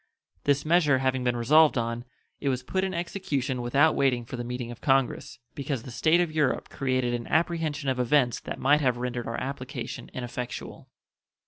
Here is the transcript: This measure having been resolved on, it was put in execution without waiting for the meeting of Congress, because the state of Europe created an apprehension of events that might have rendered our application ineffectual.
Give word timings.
This 0.45 0.65
measure 0.65 0.97
having 0.97 1.23
been 1.23 1.35
resolved 1.35 1.77
on, 1.77 2.05
it 2.39 2.49
was 2.49 2.63
put 2.63 2.83
in 2.83 2.91
execution 2.91 3.61
without 3.61 3.93
waiting 3.95 4.25
for 4.25 4.35
the 4.35 4.43
meeting 4.43 4.71
of 4.71 4.81
Congress, 4.81 5.37
because 5.53 5.83
the 5.83 5.91
state 5.91 6.19
of 6.19 6.31
Europe 6.31 6.69
created 6.69 7.13
an 7.13 7.27
apprehension 7.27 7.87
of 7.87 7.99
events 7.99 8.39
that 8.39 8.57
might 8.57 8.81
have 8.81 8.97
rendered 8.97 9.27
our 9.27 9.39
application 9.39 10.09
ineffectual. 10.11 10.89